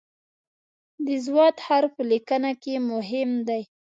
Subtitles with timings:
[1.05, 1.27] د "ض"
[1.65, 3.61] حرف په لیکنه کې مهم دی.